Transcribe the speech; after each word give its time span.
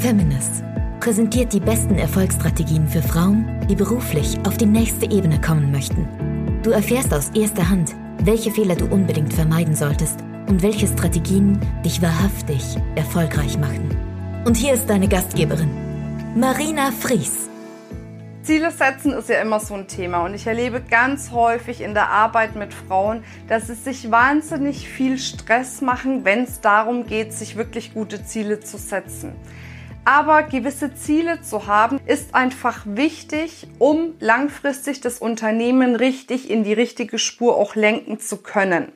Feminist 0.00 0.64
präsentiert 0.98 1.52
die 1.52 1.60
besten 1.60 1.96
Erfolgsstrategien 1.96 2.88
für 2.88 3.02
Frauen, 3.02 3.66
die 3.68 3.74
beruflich 3.74 4.38
auf 4.46 4.56
die 4.56 4.64
nächste 4.64 5.04
Ebene 5.10 5.38
kommen 5.38 5.70
möchten. 5.70 6.08
Du 6.62 6.70
erfährst 6.70 7.12
aus 7.12 7.28
erster 7.34 7.68
Hand, 7.68 7.94
welche 8.22 8.50
Fehler 8.50 8.76
du 8.76 8.86
unbedingt 8.86 9.34
vermeiden 9.34 9.74
solltest 9.74 10.20
und 10.48 10.62
welche 10.62 10.86
Strategien 10.86 11.60
dich 11.84 12.00
wahrhaftig 12.00 12.78
erfolgreich 12.94 13.58
machen. 13.58 13.94
Und 14.46 14.56
hier 14.56 14.72
ist 14.72 14.88
deine 14.88 15.06
Gastgeberin, 15.06 15.70
Marina 16.34 16.92
Fries. 16.92 17.50
Ziele 18.42 18.70
setzen 18.70 19.12
ist 19.12 19.28
ja 19.28 19.42
immer 19.42 19.60
so 19.60 19.74
ein 19.74 19.86
Thema 19.86 20.24
und 20.24 20.32
ich 20.32 20.46
erlebe 20.46 20.80
ganz 20.80 21.30
häufig 21.30 21.82
in 21.82 21.92
der 21.92 22.08
Arbeit 22.08 22.56
mit 22.56 22.72
Frauen, 22.72 23.22
dass 23.48 23.66
sie 23.66 23.74
sich 23.74 24.10
wahnsinnig 24.10 24.88
viel 24.88 25.18
Stress 25.18 25.82
machen, 25.82 26.24
wenn 26.24 26.44
es 26.44 26.62
darum 26.62 27.04
geht, 27.04 27.34
sich 27.34 27.56
wirklich 27.56 27.92
gute 27.92 28.24
Ziele 28.24 28.60
zu 28.60 28.78
setzen. 28.78 29.34
Aber 30.12 30.42
gewisse 30.42 30.92
Ziele 30.92 31.40
zu 31.40 31.68
haben, 31.68 32.00
ist 32.04 32.34
einfach 32.34 32.82
wichtig, 32.84 33.68
um 33.78 34.14
langfristig 34.18 35.00
das 35.00 35.20
Unternehmen 35.20 35.94
richtig 35.94 36.50
in 36.50 36.64
die 36.64 36.72
richtige 36.72 37.16
Spur 37.16 37.56
auch 37.56 37.76
lenken 37.76 38.18
zu 38.18 38.38
können. 38.38 38.90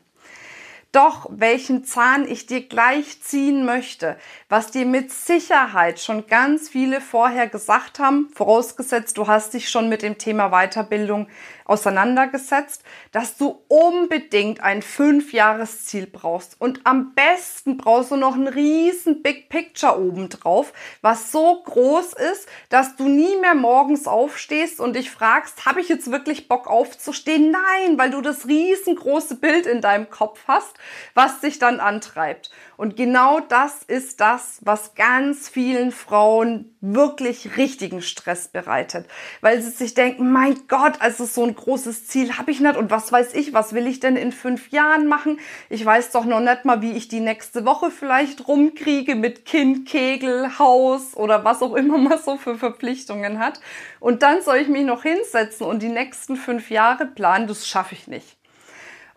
Doch 0.95 1.27
welchen 1.29 1.85
Zahn 1.85 2.25
ich 2.29 2.47
dir 2.47 2.69
gleich 2.69 3.21
ziehen 3.21 3.65
möchte, 3.65 4.17
was 4.49 4.71
dir 4.71 4.87
mit 4.87 5.11
Sicherheit 5.11 5.99
schon 5.99 6.29
ganz 6.29 6.69
viele 6.69 7.01
vorher 7.01 7.49
gesagt 7.49 7.99
haben, 7.99 8.29
vorausgesetzt 8.33 9.19
du 9.19 9.27
hast 9.27 9.55
dich 9.55 9.69
schon 9.69 9.89
mit 9.89 10.03
dem 10.03 10.19
Thema 10.19 10.51
Weiterbildung 10.51 11.27
auseinandergesetzt, 11.65 12.83
dass 13.11 13.37
du 13.37 13.63
unbedingt 13.69 14.61
ein 14.61 14.83
Fünfjahresziel 14.83 16.07
brauchst. 16.07 16.61
Und 16.61 16.81
am 16.85 17.15
besten 17.15 17.77
brauchst 17.77 18.11
du 18.11 18.17
noch 18.17 18.35
ein 18.35 18.49
riesen 18.49 19.23
Big 19.23 19.49
Picture 19.49 19.99
obendrauf, 19.99 20.73
was 21.01 21.33
so 21.33 21.63
groß 21.65 22.13
ist, 22.33 22.49
dass 22.69 22.97
du 22.97 23.09
nie 23.09 23.37
mehr 23.41 23.55
morgens 23.55 24.07
aufstehst 24.07 24.79
und 24.79 24.95
dich 24.95 25.11
fragst, 25.11 25.65
habe 25.65 25.81
ich 25.81 25.89
jetzt 25.89 26.11
wirklich 26.11 26.49
Bock 26.49 26.69
aufzustehen? 26.69 27.51
Nein, 27.51 27.99
weil 27.99 28.11
du 28.11 28.21
das 28.21 28.47
riesengroße 28.47 29.37
Bild 29.37 29.67
in 29.67 29.81
deinem 29.81 30.11
Kopf 30.11 30.41
hast, 30.47 30.75
was 31.15 31.41
dich 31.41 31.59
dann 31.59 31.81
antreibt. 31.81 32.51
Und 32.77 32.97
genau 32.97 33.41
das 33.41 33.83
ist 33.83 34.21
das, 34.21 34.59
was 34.63 34.95
ganz 34.95 35.49
vielen 35.49 35.93
Frauen 35.93 36.75
wirklich 36.81 37.57
richtigen 37.57 38.03
Stress 38.03 38.49
bereitet, 38.49 39.07
weil 39.41 39.61
sie 39.63 39.71
sich 39.71 39.95
denken, 39.95 40.33
mein 40.33 40.67
Gott, 40.69 41.01
also 41.01 41.25
so 41.25 41.45
ein 41.45 41.55
großes 41.55 42.07
Ziel 42.09 42.37
habe 42.37 42.51
ich 42.51 42.61
nicht 42.61 42.77
und 42.77 42.91
was 42.91 43.11
weiß 43.11 43.35
ich, 43.35 43.53
was 43.55 43.73
will 43.75 43.87
ich 43.87 44.01
denn 44.01 44.17
in 44.17 44.33
fünf 44.33 44.71
Jahren 44.71 45.07
machen? 45.07 45.39
Ich 45.71 45.85
weiß 45.85 46.11
doch 46.11 46.25
noch 46.25 46.41
nicht 46.41 46.65
mal, 46.65 46.83
wie 46.83 46.93
ich 46.93 47.09
die 47.09 47.21
nächste 47.21 47.65
Woche 47.65 47.91
vielleicht 47.91 48.47
rumkriege 48.49 49.15
mit 49.15 49.45
Kind, 49.47 49.89
Kegel, 49.89 50.59
Haus 50.59 51.17
oder 51.17 51.45
was 51.45 51.63
auch 51.63 51.75
immer 51.75 51.99
man 51.99 52.19
so 52.19 52.37
für 52.37 52.57
Verpflichtungen 52.57 53.39
hat. 53.39 53.61
Und 54.01 54.23
dann 54.23 54.43
soll 54.43 54.57
ich 54.57 54.69
mich 54.69 54.85
noch 54.85 55.03
hinsetzen 55.03 55.67
und 55.67 55.83
die 55.83 55.89
nächsten 55.89 56.37
fünf 56.37 56.71
Jahre 56.71 57.07
planen, 57.07 57.47
das 57.47 57.67
schaffe 57.67 57.95
ich 57.95 58.09
nicht. 58.09 58.37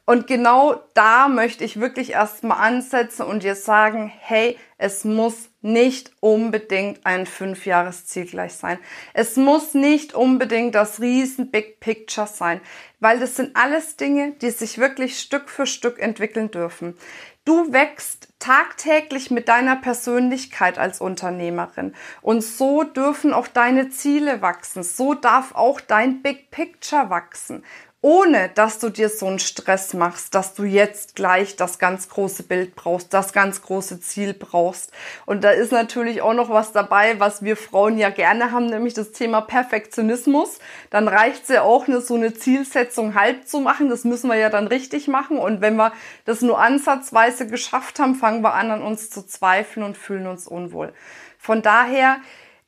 Und 0.09 0.25
genau 0.25 0.81
da 0.93 1.27
möchte 1.27 1.65
ich 1.65 1.81
wirklich 1.81 2.11
erstmal 2.11 2.65
ansetzen 2.65 3.23
und 3.23 3.43
dir 3.43 3.55
sagen, 3.55 4.09
hey, 4.19 4.57
es 4.77 5.03
muss 5.03 5.49
nicht 5.61 6.13
unbedingt 6.21 7.05
ein 7.05 7.25
Fünfjahresziel 7.25 8.25
gleich 8.25 8.53
sein. 8.53 8.79
Es 9.13 9.35
muss 9.35 9.73
nicht 9.73 10.13
unbedingt 10.13 10.75
das 10.75 11.01
riesen 11.01 11.51
Big 11.51 11.81
Picture 11.81 12.25
sein, 12.25 12.61
weil 13.01 13.19
das 13.19 13.35
sind 13.35 13.57
alles 13.57 13.97
Dinge, 13.97 14.31
die 14.41 14.51
sich 14.51 14.77
wirklich 14.77 15.19
Stück 15.19 15.49
für 15.49 15.65
Stück 15.65 15.99
entwickeln 15.99 16.51
dürfen. 16.51 16.97
Du 17.43 17.73
wächst 17.73 18.29
tagtäglich 18.39 19.29
mit 19.29 19.49
deiner 19.49 19.75
Persönlichkeit 19.75 20.77
als 20.77 21.01
Unternehmerin 21.01 21.93
und 22.21 22.41
so 22.41 22.83
dürfen 22.83 23.33
auch 23.33 23.47
deine 23.47 23.89
Ziele 23.89 24.41
wachsen. 24.41 24.83
So 24.83 25.13
darf 25.13 25.53
auch 25.53 25.81
dein 25.81 26.21
Big 26.21 26.49
Picture 26.49 27.09
wachsen 27.09 27.63
ohne 28.01 28.49
dass 28.49 28.77
du 28.77 28.89
dir 28.89 29.09
so 29.09 29.25
einen 29.25 29.39
Stress 29.39 29.95
machst, 29.95 30.35
dass 30.35 30.53
du 30.53 30.63
jetzt 30.63 31.15
gleich 31.15 31.55
das 31.55 31.79
ganz 31.79 32.09
große 32.09 32.43
Bild 32.43 32.75
brauchst, 32.75 33.11
das 33.11 33.33
ganz 33.33 33.63
große 33.63 33.99
Ziel 33.99 34.35
brauchst. 34.35 34.91
Und 35.25 35.43
da 35.43 35.49
ist 35.49 35.71
natürlich 35.71 36.21
auch 36.21 36.35
noch 36.35 36.49
was 36.49 36.71
dabei, 36.71 37.19
was 37.19 37.43
wir 37.43 37.57
Frauen 37.57 37.97
ja 37.97 38.11
gerne 38.11 38.51
haben, 38.51 38.67
nämlich 38.67 38.93
das 38.93 39.13
Thema 39.13 39.41
Perfektionismus. 39.41 40.59
Dann 40.91 41.07
reicht 41.07 41.43
es 41.43 41.49
ja 41.49 41.63
auch, 41.63 41.87
eine, 41.87 42.01
so 42.01 42.13
eine 42.13 42.35
Zielsetzung 42.35 43.15
halb 43.15 43.47
zu 43.47 43.61
machen. 43.61 43.89
Das 43.89 44.03
müssen 44.03 44.27
wir 44.27 44.37
ja 44.37 44.51
dann 44.51 44.67
richtig 44.67 45.07
machen. 45.07 45.39
Und 45.39 45.61
wenn 45.61 45.75
wir 45.75 45.91
das 46.25 46.41
nur 46.41 46.59
ansatzweise 46.59 47.47
geschafft 47.47 47.99
haben, 47.99 48.13
fangen 48.13 48.43
wir 48.43 48.53
an, 48.53 48.69
an 48.69 48.83
uns 48.83 49.09
zu 49.09 49.25
zweifeln 49.25 49.83
und 49.83 49.97
fühlen 49.97 50.27
uns 50.27 50.47
unwohl. 50.47 50.93
Von 51.39 51.63
daher, 51.63 52.17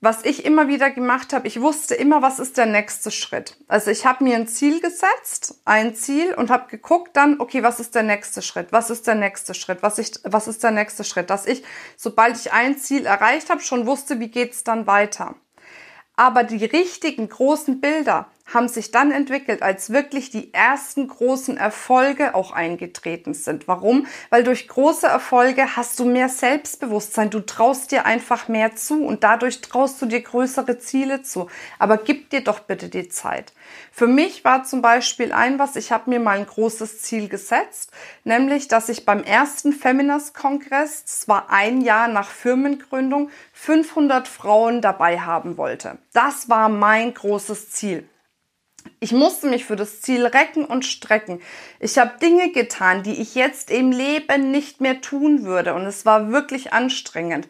was 0.01 0.23
ich 0.23 0.45
immer 0.45 0.69
wieder 0.69 0.91
gemacht 0.91 1.33
habe, 1.33 1.47
ich 1.47 1.59
wusste 1.59 1.93
immer, 1.93 2.21
was 2.21 2.39
ist 2.39 2.57
der 2.57 2.65
nächste 2.65 3.11
Schritt. 3.11 3.57
Also 3.67 3.91
ich 3.91 4.05
habe 4.05 4.23
mir 4.23 4.35
ein 4.35 4.47
Ziel 4.47 4.79
gesetzt, 4.79 5.59
ein 5.65 5.93
Ziel 5.93 6.33
und 6.33 6.49
habe 6.49 6.69
geguckt 6.69 7.17
dann, 7.17 7.39
okay, 7.41 7.63
was 7.63 7.81
ist 7.81 7.95
der 7.95 8.03
nächste 8.03 8.41
Schritt? 8.41 8.71
Was 8.71 8.89
ist 8.89 9.07
der 9.07 9.15
nächste 9.15 9.53
Schritt? 9.53 9.83
Was, 9.83 9.97
ich, 9.97 10.11
was 10.23 10.47
ist 10.47 10.63
der 10.63 10.71
nächste 10.71 11.03
Schritt? 11.03 11.29
Dass 11.29 11.45
ich, 11.45 11.63
sobald 11.97 12.38
ich 12.38 12.53
ein 12.53 12.77
Ziel 12.77 13.05
erreicht 13.05 13.49
habe, 13.49 13.61
schon 13.61 13.88
wusste, 13.88 14.21
wie 14.21 14.29
geht's 14.29 14.63
dann 14.63 14.88
weiter. 14.88 15.35
Aber 16.15 16.43
die 16.43 16.63
richtigen 16.63 17.27
großen 17.27 17.81
Bilder, 17.81 18.29
haben 18.53 18.67
sich 18.67 18.91
dann 18.91 19.11
entwickelt, 19.11 19.61
als 19.61 19.91
wirklich 19.91 20.29
die 20.29 20.53
ersten 20.53 21.07
großen 21.07 21.57
Erfolge 21.57 22.35
auch 22.35 22.51
eingetreten 22.51 23.33
sind. 23.33 23.67
Warum? 23.67 24.07
Weil 24.29 24.43
durch 24.43 24.67
große 24.67 25.07
Erfolge 25.07 25.75
hast 25.75 25.99
du 25.99 26.05
mehr 26.05 26.29
Selbstbewusstsein, 26.29 27.29
du 27.29 27.41
traust 27.41 27.91
dir 27.91 28.05
einfach 28.05 28.47
mehr 28.47 28.75
zu 28.75 29.03
und 29.03 29.23
dadurch 29.23 29.61
traust 29.61 30.01
du 30.01 30.05
dir 30.05 30.21
größere 30.21 30.79
Ziele 30.79 31.21
zu. 31.21 31.47
Aber 31.77 31.97
gib 31.97 32.29
dir 32.29 32.43
doch 32.43 32.59
bitte 32.59 32.89
die 32.89 33.09
Zeit. 33.09 33.53
Für 33.91 34.07
mich 34.07 34.43
war 34.43 34.63
zum 34.63 34.81
Beispiel 34.81 35.31
ein 35.31 35.59
was, 35.59 35.75
ich 35.75 35.91
habe 35.91 36.09
mir 36.09 36.19
mal 36.19 36.38
ein 36.38 36.45
großes 36.45 37.01
Ziel 37.01 37.29
gesetzt, 37.29 37.91
nämlich, 38.23 38.67
dass 38.67 38.89
ich 38.89 39.05
beim 39.05 39.23
ersten 39.23 39.73
Feminist-Kongress, 39.73 41.05
zwar 41.05 41.49
ein 41.49 41.81
Jahr 41.81 42.07
nach 42.07 42.29
Firmengründung, 42.29 43.29
500 43.53 44.27
Frauen 44.27 44.81
dabei 44.81 45.19
haben 45.19 45.57
wollte. 45.57 45.97
Das 46.13 46.49
war 46.49 46.69
mein 46.69 47.13
großes 47.13 47.71
Ziel. 47.71 48.07
Ich 49.00 49.12
musste 49.12 49.47
mich 49.47 49.66
für 49.66 49.75
das 49.75 50.01
Ziel 50.01 50.25
recken 50.25 50.66
und 50.66 50.85
strecken. 50.85 51.41
Ich 51.79 51.97
habe 51.97 52.19
Dinge 52.22 52.51
getan, 52.51 53.03
die 53.03 53.22
ich 53.22 53.35
jetzt 53.35 53.72
im 53.72 53.91
Leben 53.91 54.51
nicht 54.51 54.81
mehr 54.81 55.01
tun 55.01 55.44
würde. 55.44 55.73
Und 55.73 55.85
es 55.85 56.06
war 56.06 56.31
wirklich 56.31 56.73
anstrengend. 56.73 57.47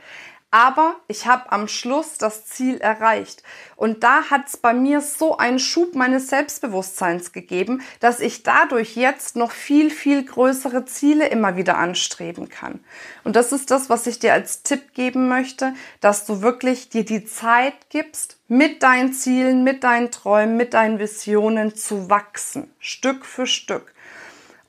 Aber 0.51 0.95
ich 1.07 1.27
habe 1.27 1.51
am 1.51 1.67
Schluss 1.67 2.17
das 2.17 2.45
Ziel 2.45 2.77
erreicht. 2.77 3.43
Und 3.75 4.03
da 4.03 4.31
hat 4.31 4.47
es 4.47 4.57
bei 4.57 4.73
mir 4.73 4.99
so 4.99 5.37
einen 5.37 5.59
Schub 5.59 5.93
meines 5.93 6.29
Selbstbewusstseins 6.29 7.31
gegeben, 7.31 7.83
dass 7.99 8.19
ich 8.19 8.41
dadurch 8.41 8.95
jetzt 8.95 9.35
noch 9.35 9.51
viel, 9.51 9.91
viel 9.91 10.25
größere 10.25 10.85
Ziele 10.85 11.27
immer 11.27 11.55
wieder 11.55 11.77
anstreben 11.77 12.49
kann. 12.49 12.79
Und 13.23 13.35
das 13.35 13.51
ist 13.51 13.69
das, 13.69 13.91
was 13.91 14.07
ich 14.07 14.17
dir 14.17 14.33
als 14.33 14.63
Tipp 14.63 14.93
geben 14.95 15.27
möchte, 15.27 15.73
dass 16.01 16.25
du 16.25 16.41
wirklich 16.41 16.89
dir 16.89 17.05
die 17.05 17.25
Zeit 17.25 17.75
gibst, 17.89 18.37
mit 18.47 18.81
deinen 18.81 19.13
Zielen, 19.13 19.63
mit 19.63 19.83
deinen 19.83 20.09
Träumen, 20.09 20.57
mit 20.57 20.73
deinen 20.73 20.97
Visionen 20.97 21.75
zu 21.75 22.09
wachsen. 22.09 22.73
Stück 22.79 23.23
für 23.23 23.45
Stück. 23.45 23.93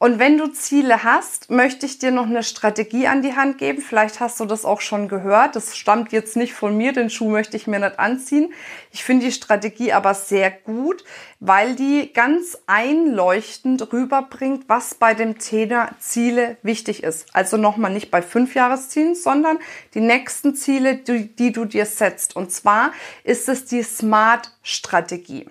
Und 0.03 0.19
wenn 0.19 0.38
du 0.38 0.47
Ziele 0.47 1.05
hast, 1.05 1.50
möchte 1.50 1.84
ich 1.84 1.99
dir 1.99 2.11
noch 2.11 2.25
eine 2.25 2.43
Strategie 2.43 3.06
an 3.06 3.21
die 3.21 3.37
Hand 3.37 3.59
geben. 3.59 3.83
Vielleicht 3.83 4.19
hast 4.19 4.41
du 4.41 4.47
das 4.47 4.65
auch 4.65 4.81
schon 4.81 5.09
gehört. 5.09 5.56
Das 5.56 5.77
stammt 5.77 6.11
jetzt 6.11 6.38
nicht 6.38 6.55
von 6.55 6.75
mir, 6.75 6.94
den 6.94 7.11
Schuh 7.11 7.28
möchte 7.28 7.59
ich 7.59 7.66
mir 7.66 7.81
nicht 7.81 7.99
anziehen. 7.99 8.50
Ich 8.93 9.05
finde 9.05 9.27
die 9.27 9.33
Strategie 9.33 9.93
aber 9.93 10.15
sehr 10.15 10.50
gut, 10.50 11.05
weil 11.38 11.77
die 11.77 12.15
ganz 12.15 12.56
einleuchtend 12.66 13.93
rüberbringt, 13.93 14.71
was 14.71 14.94
bei 14.94 15.12
dem 15.12 15.38
Thema 15.38 15.91
Ziele 15.99 16.56
wichtig 16.62 17.03
ist. 17.03 17.27
Also 17.34 17.59
nochmal 17.59 17.93
nicht 17.93 18.11
bei 18.11 18.22
fünf 18.22 18.55
Jahreszielen, 18.55 19.15
sondern 19.15 19.59
die 19.93 20.00
nächsten 20.00 20.55
Ziele, 20.55 20.97
die, 20.97 21.37
die 21.37 21.53
du 21.53 21.67
dir 21.67 21.84
setzt. 21.84 22.37
Und 22.37 22.50
zwar 22.53 22.93
ist 23.23 23.50
es 23.50 23.67
die 23.67 23.82
Smart-Strategie. 23.82 25.46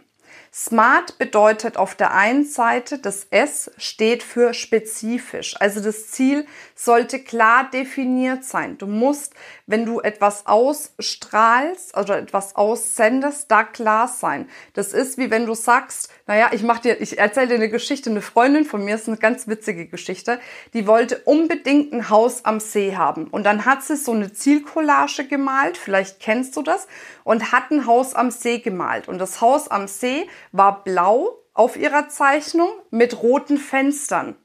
Smart 0.51 1.19
bedeutet 1.19 1.77
auf 1.77 1.93
der 1.93 2.13
einen 2.13 2.43
Seite, 2.43 2.97
das 2.97 3.27
S 3.29 3.69
steht 3.77 4.23
für 4.23 4.55
spezifisch. 4.55 5.55
Also 5.59 5.79
das 5.79 6.07
Ziel 6.07 6.47
sollte 6.73 7.19
klar 7.19 7.69
definiert 7.71 8.43
sein. 8.43 8.77
Du 8.79 8.87
musst, 8.87 9.33
wenn 9.67 9.85
du 9.85 9.99
etwas 9.99 10.47
ausstrahlst 10.47 11.95
oder 11.95 12.17
etwas 12.17 12.55
aussendest, 12.55 13.51
da 13.51 13.63
klar 13.63 14.07
sein. 14.07 14.49
Das 14.73 14.93
ist 14.93 15.19
wie 15.19 15.29
wenn 15.29 15.45
du 15.45 15.53
sagst, 15.53 16.09
naja, 16.25 16.49
ich 16.51 16.63
mach 16.63 16.79
dir, 16.79 16.99
ich 16.99 17.19
erzähle 17.19 17.49
dir 17.49 17.55
eine 17.55 17.69
Geschichte. 17.69 18.09
Eine 18.09 18.21
Freundin 18.21 18.65
von 18.65 18.83
mir 18.83 18.95
ist 18.95 19.07
eine 19.07 19.17
ganz 19.17 19.47
witzige 19.47 19.85
Geschichte. 19.85 20.39
Die 20.73 20.87
wollte 20.87 21.19
unbedingt 21.25 21.93
ein 21.93 22.09
Haus 22.09 22.45
am 22.45 22.59
See 22.59 22.95
haben. 22.95 23.27
Und 23.27 23.43
dann 23.43 23.65
hat 23.65 23.83
sie 23.83 23.95
so 23.95 24.13
eine 24.13 24.33
Zielcollage 24.33 25.25
gemalt. 25.25 25.77
Vielleicht 25.77 26.19
kennst 26.19 26.55
du 26.55 26.63
das. 26.63 26.87
Und 27.23 27.51
hat 27.51 27.69
ein 27.69 27.85
Haus 27.85 28.15
am 28.15 28.31
See 28.31 28.57
gemalt. 28.59 29.07
Und 29.07 29.19
das 29.19 29.41
Haus 29.41 29.67
am 29.67 29.87
See 29.87 30.27
war 30.51 30.83
blau 30.83 31.43
auf 31.53 31.75
ihrer 31.75 32.09
Zeichnung 32.09 32.69
mit 32.89 33.21
roten 33.21 33.57
Fenstern. 33.57 34.35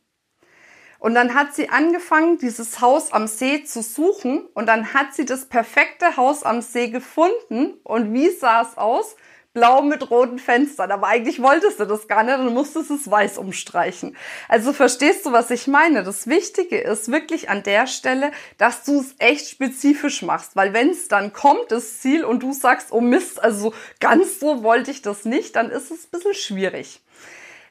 Und 0.99 1.15
dann 1.15 1.35
hat 1.35 1.55
sie 1.55 1.69
angefangen, 1.69 2.39
dieses 2.39 2.81
Haus 2.81 3.13
am 3.13 3.27
See 3.27 3.63
zu 3.65 3.83
suchen 3.83 4.47
und 4.55 4.67
dann 4.67 4.95
hat 4.95 5.13
sie 5.15 5.27
das 5.27 5.47
perfekte 5.47 6.17
Haus 6.17 6.45
am 6.45 6.63
See 6.63 6.89
gefunden. 6.89 7.75
Und 7.85 8.15
wie 8.15 8.31
sah 8.31 8.63
es 8.63 8.79
aus? 8.79 9.17
Blau 9.55 9.83
mit 9.83 10.11
roten 10.11 10.39
Fenstern. 10.39 10.93
Aber 10.93 11.07
eigentlich 11.07 11.41
wolltest 11.41 11.81
du 11.81 11.87
das 11.87 12.07
gar 12.07 12.23
nicht, 12.23 12.37
dann 12.37 12.53
musstest 12.53 12.91
du 12.91 12.97
es 12.97 13.11
weiß 13.11 13.39
umstreichen. 13.39 14.17
Also 14.49 14.75
verstehst 14.75 15.25
du, 15.25 15.33
was 15.33 15.51
ich 15.51 15.67
meine? 15.67 16.03
Das 16.03 16.27
Wichtige 16.27 16.77
ist 16.79 17.11
wirklich 17.11 17.49
an 17.49 17.63
der 17.63 17.87
Stelle, 17.87 18.33
dass 18.59 18.85
du 18.85 19.01
es 19.01 19.15
echt 19.19 19.49
spezifisch 19.49 20.21
machst. 20.23 20.57
Weil 20.57 20.75
wenn 20.75 20.91
es 20.91 21.09
dann 21.09 21.33
kommt, 21.33 21.73
das 21.73 22.01
Ziel, 22.01 22.25
und 22.25 22.43
du 22.43 22.53
sagst, 22.53 22.89
oh 22.91 23.01
Mist, 23.01 23.43
also 23.43 23.73
ganz 24.01 24.41
so 24.41 24.63
wollte 24.63 24.91
ich 24.91 25.01
das 25.01 25.25
nicht, 25.25 25.57
dann 25.57 25.71
ist 25.71 25.91
es 25.91 26.05
ein 26.05 26.11
bisschen 26.11 26.35
schwierig. 26.35 27.01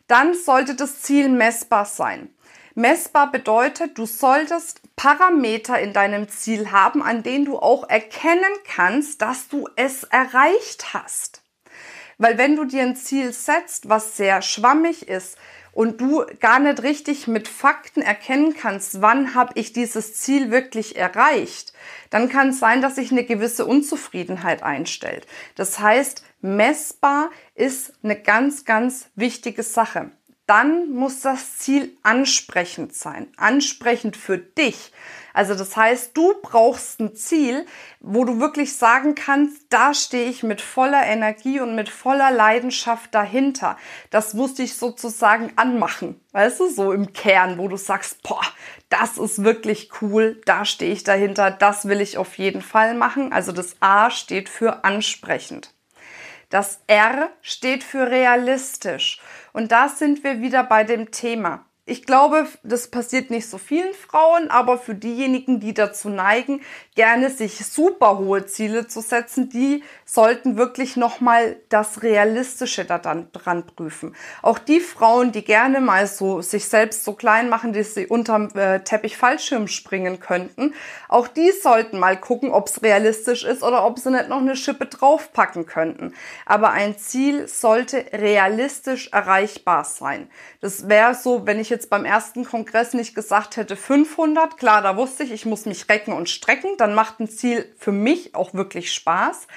Dann 0.07 0.33
sollte 0.33 0.75
das 0.75 1.01
Ziel 1.01 1.29
messbar 1.29 1.85
sein. 1.85 2.33
Messbar 2.75 3.31
bedeutet, 3.31 3.97
du 3.97 4.05
solltest 4.05 4.81
Parameter 4.95 5.79
in 5.79 5.93
deinem 5.93 6.27
Ziel 6.29 6.71
haben, 6.71 7.03
an 7.03 7.21
denen 7.21 7.45
du 7.45 7.59
auch 7.59 7.87
erkennen 7.87 8.53
kannst, 8.65 9.21
dass 9.21 9.47
du 9.47 9.69
es 9.75 10.03
erreicht 10.05 10.93
hast. 10.93 11.42
Weil 12.17 12.37
wenn 12.37 12.55
du 12.55 12.65
dir 12.65 12.83
ein 12.83 12.95
Ziel 12.95 13.33
setzt, 13.33 13.89
was 13.89 14.17
sehr 14.17 14.41
schwammig 14.41 15.07
ist 15.07 15.37
und 15.71 16.01
du 16.01 16.23
gar 16.39 16.59
nicht 16.59 16.83
richtig 16.83 17.27
mit 17.27 17.47
Fakten 17.47 18.01
erkennen 18.01 18.55
kannst, 18.55 19.01
wann 19.01 19.35
habe 19.35 19.53
ich 19.55 19.73
dieses 19.73 20.15
Ziel 20.15 20.51
wirklich 20.51 20.95
erreicht, 20.95 21.73
dann 22.09 22.29
kann 22.29 22.49
es 22.49 22.59
sein, 22.59 22.81
dass 22.81 22.95
sich 22.95 23.11
eine 23.11 23.23
gewisse 23.23 23.65
Unzufriedenheit 23.65 24.63
einstellt. 24.63 25.25
Das 25.55 25.79
heißt, 25.79 26.23
messbar 26.41 27.31
ist 27.55 27.93
eine 28.03 28.19
ganz, 28.19 28.65
ganz 28.65 29.09
wichtige 29.15 29.63
Sache 29.63 30.11
dann 30.45 30.91
muss 30.91 31.21
das 31.21 31.57
Ziel 31.57 31.95
ansprechend 32.03 32.93
sein. 32.93 33.27
Ansprechend 33.37 34.17
für 34.17 34.37
dich. 34.37 34.91
Also 35.33 35.55
das 35.55 35.75
heißt, 35.75 36.15
du 36.15 36.35
brauchst 36.41 36.99
ein 36.99 37.15
Ziel, 37.15 37.65
wo 37.99 38.23
du 38.23 38.39
wirklich 38.39 38.77
sagen 38.77 39.15
kannst, 39.15 39.63
da 39.69 39.93
stehe 39.93 40.29
ich 40.29 40.43
mit 40.43 40.61
voller 40.61 41.03
Energie 41.03 41.59
und 41.59 41.75
mit 41.75 41.89
voller 41.89 42.31
Leidenschaft 42.31 43.13
dahinter. 43.15 43.77
Das 44.11 44.35
musste 44.35 44.61
ich 44.61 44.75
sozusagen 44.75 45.51
anmachen. 45.55 46.21
Weißt 46.31 46.59
du, 46.59 46.69
so 46.69 46.91
im 46.91 47.13
Kern, 47.13 47.57
wo 47.57 47.67
du 47.67 47.77
sagst, 47.77 48.21
boah, 48.23 48.41
das 48.89 49.17
ist 49.17 49.43
wirklich 49.43 49.89
cool, 50.01 50.39
da 50.45 50.65
stehe 50.65 50.93
ich 50.93 51.03
dahinter, 51.03 51.49
das 51.49 51.87
will 51.87 51.99
ich 51.99 52.17
auf 52.17 52.37
jeden 52.37 52.61
Fall 52.61 52.93
machen. 52.93 53.33
Also 53.33 53.51
das 53.51 53.75
A 53.79 54.11
steht 54.11 54.49
für 54.49 54.83
ansprechend. 54.83 55.73
Das 56.49 56.81
R 56.85 57.31
steht 57.41 57.83
für 57.83 58.11
realistisch. 58.11 59.19
Und 59.53 59.71
da 59.71 59.89
sind 59.89 60.23
wir 60.23 60.41
wieder 60.41 60.63
bei 60.63 60.83
dem 60.83 61.09
Thema. 61.09 61.65
Ich 61.85 62.05
glaube, 62.05 62.47
das 62.63 62.87
passiert 62.87 63.29
nicht 63.29 63.49
so 63.49 63.57
vielen 63.57 63.93
Frauen, 63.93 64.49
aber 64.49 64.77
für 64.77 64.95
diejenigen, 64.95 65.59
die 65.59 65.73
dazu 65.73 66.07
neigen, 66.07 66.61
gerne 66.95 67.29
sich 67.29 67.65
super 67.65 68.19
hohe 68.19 68.45
Ziele 68.45 68.87
zu 68.87 69.01
setzen, 69.01 69.49
die 69.49 69.83
sollten 70.13 70.57
wirklich 70.57 70.95
nochmal 70.95 71.55
das 71.69 72.03
Realistische 72.03 72.85
da 72.85 72.99
dran 72.99 73.65
prüfen. 73.65 74.15
Auch 74.43 74.59
die 74.59 74.79
Frauen, 74.79 75.31
die 75.31 75.43
gerne 75.43 75.81
mal 75.81 76.05
so 76.05 76.41
sich 76.41 76.65
selbst 76.65 77.03
so 77.03 77.13
klein 77.13 77.49
machen, 77.49 77.73
dass 77.73 77.95
sie 77.95 78.05
unterm 78.05 78.49
äh, 78.53 78.81
Teppich 78.81 79.17
Fallschirm 79.17 79.67
springen 79.67 80.19
könnten, 80.19 80.75
auch 81.09 81.27
die 81.27 81.51
sollten 81.51 81.97
mal 81.97 82.15
gucken, 82.19 82.51
ob 82.51 82.67
es 82.67 82.83
realistisch 82.83 83.43
ist 83.43 83.63
oder 83.63 83.87
ob 83.87 83.97
sie 83.97 84.11
nicht 84.11 84.29
noch 84.29 84.37
eine 84.37 84.55
Schippe 84.55 84.85
draufpacken 84.85 85.65
könnten. 85.65 86.13
Aber 86.45 86.69
ein 86.69 86.95
Ziel 86.99 87.47
sollte 87.47 88.05
realistisch 88.13 89.09
erreichbar 89.11 89.83
sein. 89.83 90.29
Das 90.61 90.89
wäre 90.89 91.15
so, 91.15 91.47
wenn 91.47 91.59
ich 91.59 91.71
jetzt 91.71 91.89
beim 91.89 92.05
ersten 92.05 92.45
Kongress 92.45 92.93
nicht 92.93 93.15
gesagt 93.15 93.57
hätte 93.57 93.75
500, 93.75 94.57
klar, 94.57 94.83
da 94.83 94.95
wusste 94.95 95.23
ich, 95.23 95.31
ich 95.31 95.47
muss 95.47 95.65
mich 95.65 95.89
recken 95.89 96.13
und 96.13 96.29
strecken, 96.29 96.77
dann 96.77 96.93
macht 96.93 97.19
ein 97.19 97.29
Ziel 97.29 97.73
für 97.79 97.91
mich 97.91 98.35
auch 98.35 98.53
wirklich 98.53 98.93
Spaß. 98.93 99.47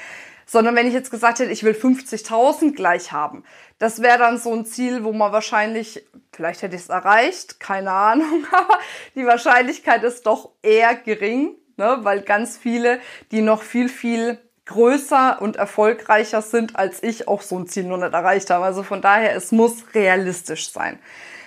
Sondern 0.47 0.77
wenn 0.77 0.87
ich 0.87 0.95
jetzt 0.95 1.11
gesagt 1.11 1.41
hätte, 1.41 1.51
ich 1.51 1.65
will 1.65 1.73
50.000 1.75 2.75
gleich 2.75 3.13
haben, 3.13 3.43
das 3.79 4.01
wäre 4.01 4.19
dann 4.19 4.39
so 4.39 4.53
ein 4.55 4.65
Ziel, 4.65 5.05
wo 5.05 5.13
man 5.13 5.33
wahrscheinlich, 5.33 6.07
vielleicht 6.33 6.63
hätte 6.63 6.77
ich 6.77 6.83
es 6.83 6.89
erreicht, 6.89 7.61
keine 7.61 7.91
Ahnung, 7.91 8.47
aber 8.53 8.79
die 9.15 9.27
Wahrscheinlichkeit 9.27 10.05
ist 10.05 10.27
doch 10.27 10.51
eher 10.63 10.95
gering, 10.95 11.57
ne, 11.77 11.99
weil 12.03 12.23
ganz 12.23 12.57
viele, 12.57 13.01
die 13.33 13.43
noch 13.43 13.63
viel, 13.63 13.89
viel 13.89 14.39
größer 14.67 15.41
und 15.41 15.57
erfolgreicher 15.57 16.43
sind 16.43 16.77
als 16.77 17.03
ich, 17.03 17.29
auch 17.29 17.43
so 17.43 17.59
ein 17.59 17.67
Ziel 17.67 17.85
nur 17.85 17.99
nicht 17.99 18.13
erreicht 18.13 18.51
haben. 18.51 18.65
Also 18.65 18.83
von 18.83 19.01
daher, 19.01 19.35
es 19.35 19.53
muss 19.53 19.85
realistisch 19.95 20.71
sein. 20.71 20.99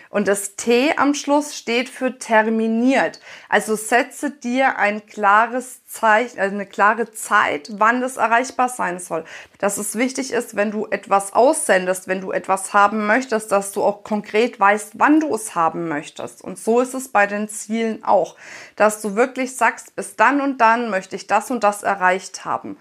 Und 0.10 0.28
das 0.28 0.56
T 0.56 0.92
am 0.98 1.14
Schluss 1.14 1.56
steht 1.56 1.88
für 1.88 2.18
terminiert. 2.18 3.20
Also 3.48 3.76
setze 3.76 4.32
dir 4.32 4.78
ein 4.78 5.06
klares 5.06 5.86
Zeichen, 5.86 6.40
also 6.40 6.56
eine 6.56 6.66
klare 6.66 7.12
Zeit, 7.12 7.70
wann 7.74 8.02
das 8.02 8.18
erreichbar 8.18 8.70
sein 8.70 8.98
soll. 8.98 9.24
Dass 9.60 9.78
es 9.78 9.96
wichtig 9.96 10.34
ist, 10.34 10.56
wenn 10.56 10.72
du 10.72 10.88
etwas 10.88 11.34
aussendest, 11.34 12.08
wenn 12.08 12.22
du 12.22 12.32
etwas 12.32 12.74
haben 12.74 13.06
möchtest, 13.06 13.52
dass 13.52 13.72
du 13.72 13.84
auch 13.84 14.04
konkret 14.04 14.60
weißt, 14.60 14.94
wann 14.98 15.20
du 15.20 15.34
es 15.36 15.54
haben 15.54 15.88
möchtest. 15.88 16.44
Und 16.44 16.58
so 16.58 16.80
ist 16.80 16.96
es 16.96 17.10
bei 17.10 17.28
den 17.28 17.48
Zielen 17.48 18.04
auch. 18.04 18.36
Dass 18.76 19.02
du 19.02 19.16
wirklich 19.16 19.56
sagst, 19.56 19.96
bis 19.96 20.16
dann 20.16 20.42
und 20.42 20.58
dann 20.58 20.90
möchte 20.90 21.16
ich 21.16 21.28
das 21.28 21.52
und 21.52 21.64
das 21.64 21.84
erreicht 21.84 22.46
haben. 22.46 22.78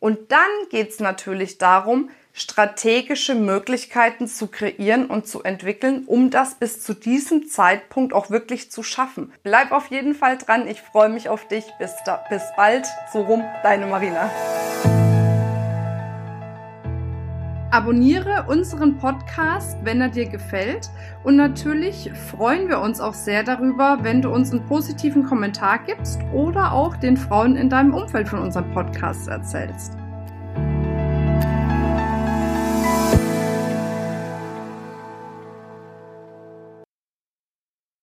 Und 0.00 0.32
dann 0.32 0.50
geht's 0.70 0.98
natürlich 0.98 1.58
darum, 1.58 2.10
strategische 2.32 3.34
Möglichkeiten 3.34 4.26
zu 4.26 4.46
kreieren 4.46 5.06
und 5.06 5.26
zu 5.26 5.42
entwickeln, 5.42 6.04
um 6.06 6.30
das 6.30 6.54
bis 6.54 6.82
zu 6.82 6.94
diesem 6.94 7.48
Zeitpunkt 7.48 8.12
auch 8.12 8.30
wirklich 8.30 8.70
zu 8.70 8.82
schaffen. 8.82 9.32
Bleib 9.42 9.72
auf 9.72 9.88
jeden 9.88 10.14
Fall 10.14 10.38
dran. 10.38 10.66
Ich 10.66 10.80
freue 10.80 11.08
mich 11.08 11.28
auf 11.28 11.46
dich. 11.48 11.64
Bis, 11.78 11.92
da, 12.04 12.24
bis 12.30 12.42
bald. 12.56 12.86
So 13.12 13.22
rum, 13.22 13.44
deine 13.62 13.86
Marina. 13.86 14.30
Abonniere 17.70 18.44
unseren 18.48 18.98
Podcast, 18.98 19.78
wenn 19.82 20.02
er 20.02 20.10
dir 20.10 20.26
gefällt. 20.26 20.90
Und 21.24 21.36
natürlich 21.36 22.10
freuen 22.30 22.68
wir 22.68 22.80
uns 22.80 23.00
auch 23.00 23.14
sehr 23.14 23.44
darüber, 23.44 24.00
wenn 24.02 24.20
du 24.20 24.28
uns 24.28 24.50
einen 24.52 24.66
positiven 24.66 25.24
Kommentar 25.24 25.78
gibst 25.78 26.20
oder 26.34 26.72
auch 26.72 26.96
den 26.96 27.16
Frauen 27.16 27.56
in 27.56 27.70
deinem 27.70 27.94
Umfeld 27.94 28.28
von 28.28 28.40
unserem 28.40 28.70
Podcast 28.72 29.26
erzählst. 29.26 30.01